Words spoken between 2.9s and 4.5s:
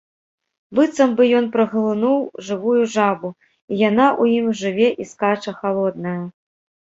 жабу і яна ў ім